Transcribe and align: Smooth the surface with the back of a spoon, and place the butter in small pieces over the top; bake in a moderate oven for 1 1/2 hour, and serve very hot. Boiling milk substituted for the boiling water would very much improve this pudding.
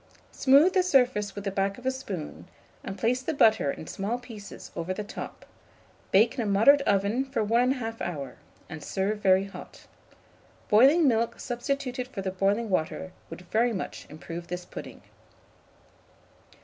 Smooth 0.31 0.73
the 0.73 0.81
surface 0.81 1.35
with 1.35 1.43
the 1.43 1.51
back 1.51 1.77
of 1.77 1.85
a 1.85 1.91
spoon, 1.91 2.47
and 2.83 2.97
place 2.97 3.21
the 3.21 3.35
butter 3.35 3.69
in 3.69 3.85
small 3.85 4.17
pieces 4.17 4.71
over 4.75 4.95
the 4.95 5.03
top; 5.03 5.45
bake 6.09 6.33
in 6.33 6.41
a 6.41 6.45
moderate 6.47 6.81
oven 6.87 7.23
for 7.23 7.43
1 7.43 7.75
1/2 7.75 8.01
hour, 8.01 8.37
and 8.67 8.83
serve 8.83 9.19
very 9.19 9.43
hot. 9.43 9.85
Boiling 10.69 11.07
milk 11.07 11.39
substituted 11.39 12.07
for 12.07 12.23
the 12.23 12.31
boiling 12.31 12.71
water 12.71 13.11
would 13.29 13.41
very 13.51 13.73
much 13.73 14.07
improve 14.09 14.47
this 14.47 14.65
pudding. 14.65 15.03